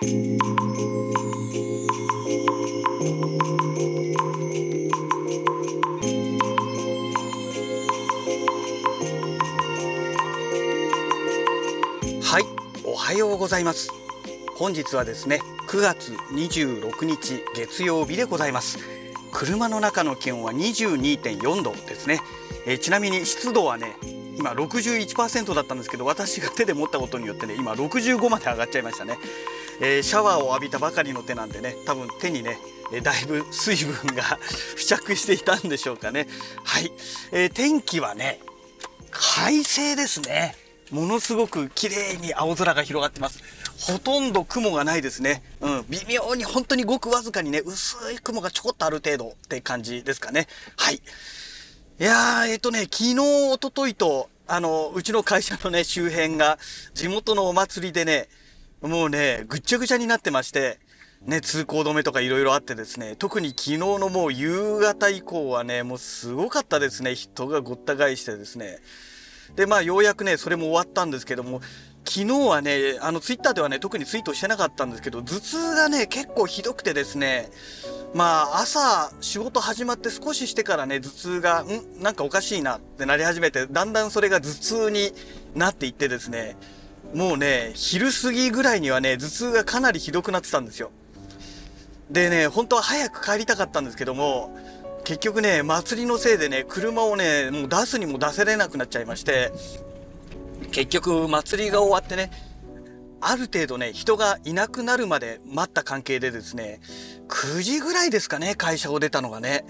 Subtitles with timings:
[0.00, 0.04] は
[12.38, 12.44] い、
[12.84, 13.90] おはようございます。
[14.54, 18.78] 本日はですね、9月26日月曜日でございます。
[19.32, 22.20] 車の中の気温は22.4度ですね。
[22.66, 23.96] えーちなみに湿度はね、
[24.38, 29.18] 今61%だったんですけど、私が手で持ったことによってね、今65まで上がっちゃいましたね。
[29.80, 32.58] えーシャワーを浴びたばかりの手なんでね、多分手にね、
[32.92, 34.38] えだいぶ水分が
[34.76, 36.26] 付着していたんでしょうかね。
[36.64, 36.92] はい、
[37.32, 38.40] えー天気はね、
[39.10, 40.56] 快晴ですね。
[40.90, 43.40] ものすごく綺麗に青空が広がってます。
[43.78, 45.42] ほとんど雲がないですね。
[45.60, 50.48] うん、微妙に本当にごくわずかにね、薄い雲がちょこっとある程度って感じですかね。
[50.76, 50.96] はい。
[50.96, 51.00] い
[52.04, 56.58] やー、えっ、とね、昨日、一昨日と、あの、うちの会社のね、周辺が、
[56.94, 58.28] 地元のお祭りでね、
[58.82, 60.78] もうね、ぐっちゃぐちゃになってまして、
[61.22, 67.14] ね、通行止めとかいろいろあってですね、特に昨日のもう夕方以降はね、もうすごかったですね。
[67.16, 68.78] 人がごった返してですね。
[69.56, 71.60] で、まあ、ようやくね、それも終わったんですけども、
[72.04, 77.50] 昨日はね、あの、ツイッターではね、特にツイートしてなかったんですけど、頭痛がね、結構ひどくてですね、
[78.14, 82.00] まあ、朝、仕事始まって少ししてからね、頭痛が、ん？
[82.00, 85.12] なんかおかしいなってなり始めて、だんだんそれが頭痛に
[85.54, 86.56] なっていってですね、
[87.14, 90.90] もうね、昼過ぎぐらいにはね、頭痛がかなりひどくなってたんですよ。
[92.10, 94.56] でね、本当は早く帰りたかったんですけども、
[95.04, 99.52] 結局ね、祭りのせいでね、車をね、もう出すにも出せれなくなっちゃいまして、
[100.70, 102.30] 結局祭りが終わってね、
[103.20, 106.80] ある程度ね、人がいなくなるまで待った関係でですね、
[107.28, 109.64] 9時ぐらいですかね、会社を出たのがね。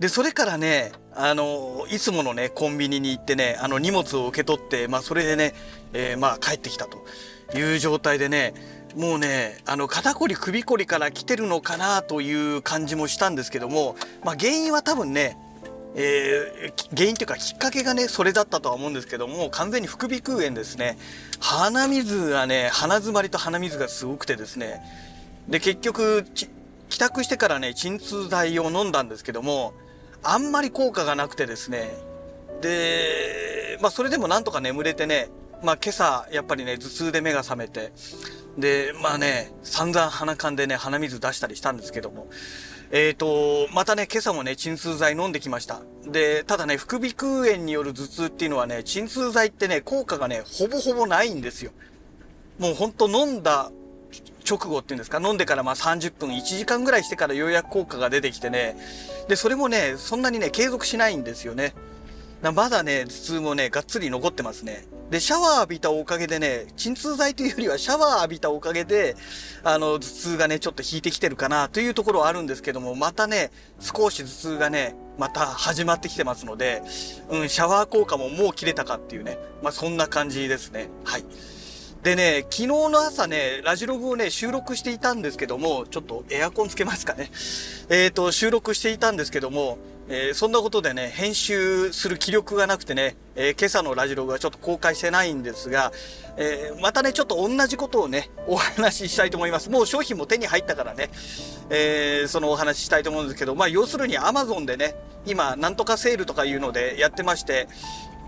[0.00, 5.54] で、それからね、あの、いつものね、コンビニに行ってね、あの荷物を受け取って、まあそれでね、
[5.92, 7.04] えーまあ帰ってきたと。
[7.54, 8.54] いう状態でね、
[8.96, 15.36] もうね、あの、肩こり首こりから来てるのかなという感じもしたんですけども、まあ原因は多分ね、
[15.94, 20.98] えー原因というかきっかけがねそれだったとは思うんですけども完全に副鼻腔炎ですね。
[21.38, 24.82] 鼻水がね鼻詰まりと鼻水がすごくてですね。
[25.48, 26.24] で結局
[26.88, 29.74] 帰宅してからね鎮痛剤を飲んだんですけども
[30.24, 31.94] あんまり効果がなくてですね
[32.60, 35.28] でまあそれでもなんとか眠れてね
[35.62, 37.92] まあ今朝やっぱりね頭痛で目が覚めて
[38.58, 42.28] でまあね散々鼻かんでね鼻水出したりしたんですけども
[42.96, 45.80] えーと、またね、今朝もね、鎮痛剤飲んできました。
[46.06, 51.72] で、ただね、副鼻腔炎による頭痛っていうのはね、鎮痛剤ってね、効果がね、ほぼほぼないんですよ。
[52.60, 53.72] もうほんと飲んだ
[54.48, 58.76] 直後っていうんですか、飲んでからまあ30分、1時間ぐらいしてからようやく効果が出てきてね、
[59.28, 61.74] で、それもね、そんなにね、継続しないんですよね。
[62.52, 64.86] まだね、頭痛もね、がっつり残ってますね。
[65.10, 69.16] で、シャワー浴びたおかげでね、鎮痛剤というよりはシャワー浴びたおかげで、
[69.62, 76.82] あの、頭痛がね、ちょっと引いてきてるかなというところはあるんですけども、またね、少し頭痛がね、また始まってきてますので、
[77.30, 80.88] うん、シャワー効果ももう切れたかっていうね、まあそんな感じですね。
[81.04, 81.24] はい。
[82.04, 87.30] でね、昨日の朝ね、ラジログをね、収録していたんですけども、ちょっとエアコンつけますかね。
[87.88, 89.78] えっ、と、収録していたんですけども、
[90.10, 95.92] えーそんなことでね、編集する気力がなくてね、えー今朝のラジログはちょっと公開してないんですが、
[96.36, 99.70] えまたね、ちょっと同じことをね、お話ししたいと思います。
[99.70, 101.08] もう商品も手に入ったからね、
[101.70, 104.94] えそのお話ししたいと思うんですけど、まあ、要するに Amazon でね、
[105.24, 107.66] 今、なんとかセールとかいうのでやってまして、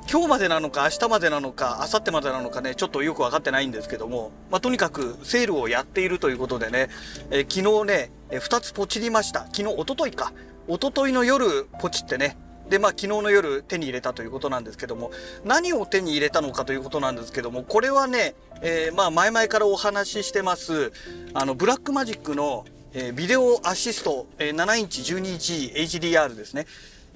[0.09, 6.89] 今日までなのか明日までなのか明後日までなのかねちょっとよく分かってないんですけども、まあ、とにかくセールをやっているということでね、
[7.31, 9.47] えー昨日ね、え2つポチりました。
[9.53, 10.33] 昨日一昨日か。
[10.69, 12.37] 一昨日の夜ポチってね。
[12.71, 15.13] でまあ昨日の夜手に入れたということなんですけども
[15.45, 20.93] 何を手に入れたのかということなんですけどもこれはね、えーまあ前々からお話ししてます
[21.35, 26.67] あのブラックマジックの、えビデオアシスト、えー7インチ12インチ HDR ですね。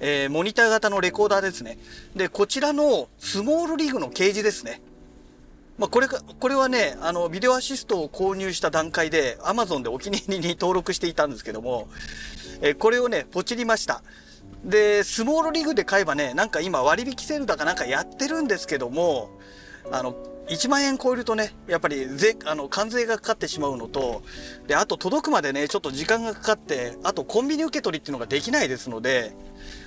[0.03, 1.77] えーモニター型のレコーダーですね。
[2.15, 4.81] で、こちらのスモールリーグのケージですね。
[5.77, 11.87] まあ、これか、これはね、あの、ビデオアシストを購入した段階で、Amazon でお気に入りに登録していたんですけども、
[12.61, 14.03] えーこれをね、ポチりました。
[14.65, 19.29] で、スモールリーグで買えばね、なんか今割引セールだかなんかやってるんですけども、
[19.91, 20.15] あの、
[20.51, 24.21] 1万円超えるとね、やっぱり税、あの、関税がかかってしまうのと、
[24.67, 29.33] で、あと届くまでね、ちょっと時間がかかって、あとコンビニ受け取りっていうのができないですので、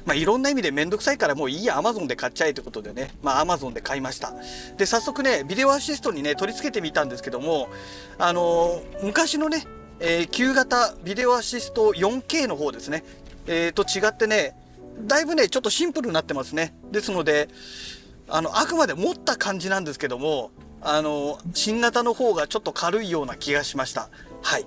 [0.06, 4.32] まあ、いろんな意味でめんどくさいからもういいや、Amazon で買っちゃえということでね、まあ、Amazon で買いました。
[4.78, 7.68] で、早速ね、ビデオアシストにね、取り付けてみたんですけども、
[8.18, 9.66] あのー昔のね、
[10.00, 13.04] えー旧型ビデオアシスト 4K の方ですね、
[13.46, 14.56] えーと違ってね、
[15.02, 16.74] だいぶね、ちょっとシンプルになってますね。
[16.90, 17.48] ですので、
[18.28, 20.50] あの、あくまで持った感じなんですけども、
[20.80, 24.10] あの、新型の方がちょっと軽いような気がしました。
[24.42, 24.66] はい。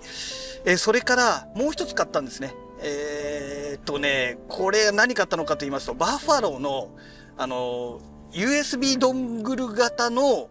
[0.65, 2.54] えー、それからもう一つ買ったんですね。
[2.81, 6.89] えー、っとね、これ何買ったのかと言いますと、バッファローの、
[7.38, 8.01] あの、
[8.31, 10.50] USB ドングル型の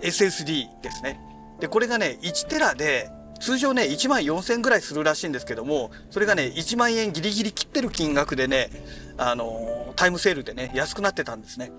[0.00, 1.20] SSD ですね。
[1.60, 3.10] で、これがね、1テラで、
[3.40, 8.70] 通常ね、1万4000ぐらいするらしいんですけども、それがね、1万円ギリギリ切ってる金額でね、
[9.16, 11.70] あの、タイムセールでね、安くなってたんですね。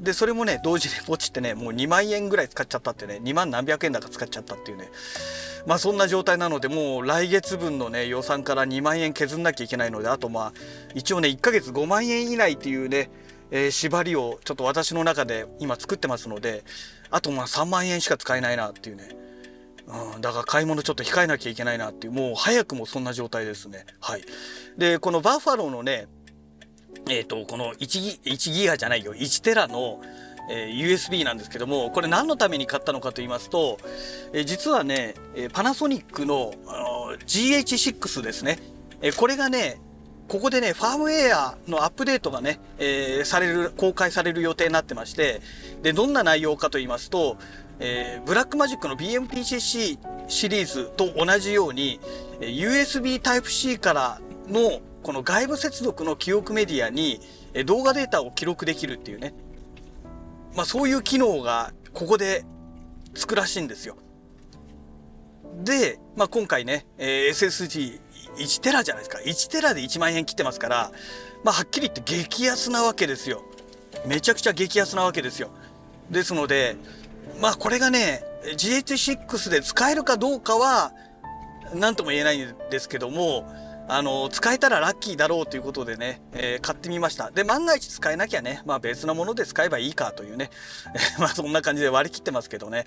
[0.00, 4.88] で、それもね、同時にポチってね、もう2万円ぐらい使っちゃったってね、2万何百円だか使っちゃったっていうね。
[5.64, 10.52] まあそんな状態なので、もう来月分のね、予算から2万円削んなきゃいけないので、あとまあ、
[10.96, 13.10] 一応ね、1ヶ月5万円以内っていうね、
[13.52, 16.64] えー、縛りをちょっと私の中で今作ってますので、
[17.10, 19.10] あとまあ3万円しか使えないなっていうね。
[20.14, 23.86] うん、だから買い物ちょっと控えなきゃいけないなっていう、もう早くもそんな状態ですね。
[24.00, 24.24] はい。
[24.76, 26.08] で、このバッファローのね、
[27.08, 30.00] えっ、ー、と、この1ギ ,1 ギガじゃないよ、1テラの、
[30.50, 33.78] えー、USB なんですけども、これ何のために買ったのかと言いますと、
[34.32, 38.58] えー、実はね、えパナソニックのあの GH6 ですね、
[39.02, 39.80] えこれがね、
[40.28, 45.40] ここでね、ファームウェアのアップデートがね、えー、される、公開される予定になってまして、
[45.82, 47.36] で、どんな内容かと言いますと、
[47.78, 49.98] えー、ブラックマジックの BMPCC
[50.28, 52.00] シリーズと同じように、
[52.40, 57.20] USB Type-C からのこの外部接続の記憶メディアに
[57.64, 59.34] 動画データを記録できるっていうね。
[60.56, 62.44] まあそういう機能がここで
[63.14, 63.96] つくらしいんですよ。
[65.62, 69.22] で、まあ今回ね、え、SSG1 テラじゃないですか。
[69.24, 70.90] 1テラで1万円切ってますから、
[71.44, 73.44] まあはっきり言って激安なわけですよ。
[74.08, 75.50] めちゃくちゃ激安なわけですよ。
[76.10, 76.74] ですので、
[77.40, 78.24] まあこれがね、
[78.56, 80.92] GH6 で使えるかどうかは、
[81.76, 83.46] 何とも言えないんですけども、
[83.88, 87.30] あの、使えたらラッキーだろうということでね、えー、買ってみました。
[87.30, 90.50] で、万が一使えなきゃね、まあ別なもので使えばいいかというね、
[91.18, 92.84] まあそんな感じで割り切ってますけどね。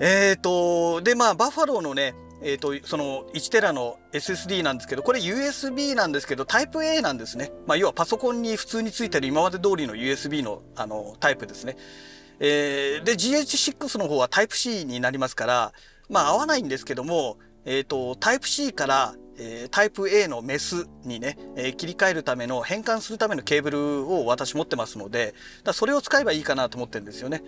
[0.00, 7.50] えっ、ー、と、で、まあバッファローのね、えっ、ー、と、その1テラの SSD なんですけど、これ USB なんですけど、タイプ A なんですね。
[7.66, 11.76] まあ要はパソコンに普通についてる今まで通りの USB のあのタイプですね。
[12.38, 15.72] えー、で、GH6 の方はタイプ C になりますから、
[16.08, 25.34] まあ合わないんですけども、えっ、ー、と、タイプ C からえー、タイプ A のメスにね、えー、切り替えるための変換するためのケーブルを私持ってますので
[25.64, 27.42] だそれを使えばいいかなと思ってるんですよね。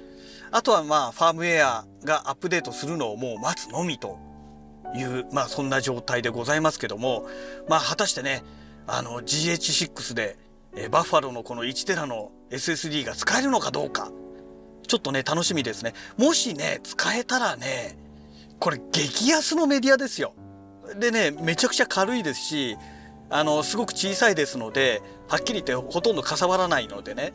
[0.51, 4.19] あとはまあファームウェアがアップデートするのをもう待つのみと
[4.95, 7.29] いうまあそんな状態でございますけども
[7.69, 8.43] まあ果たしてね
[8.87, 10.39] あの GH6 で、
[10.75, 14.11] えー、バッファローのこの1テラの SSD が使えるのかどうか
[14.87, 15.95] ちょっとね楽しみですね。
[16.17, 17.99] もしね使えたらね
[18.59, 20.33] これ激安のメディアですよ。
[20.99, 22.77] でねめちゃくちゃ軽いですし
[23.29, 27.33] あのすごく小さいですのではっきり言ってほとんどかさばらないのでね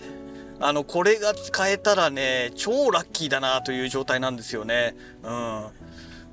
[0.59, 4.95] あのこれが使えたらね超ラッキーだなという状態なんですよね。
[5.24, 5.30] うん、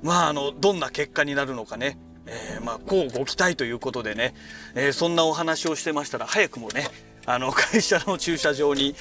[0.03, 4.35] まああのどんな結果になるのかね、えー、まあこうご期待ということでね、
[4.75, 6.87] えー、そんなお話をしてましたら早くもね
[7.25, 8.95] あの 会社の駐車場に、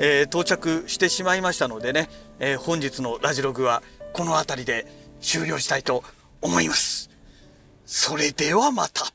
[0.00, 2.10] えー、到着してしまいましたのでね、
[2.40, 4.86] え本日のラジログはこの辺りで
[5.20, 6.02] 終了したいと
[6.40, 7.11] 思います。
[7.94, 9.12] それではまた。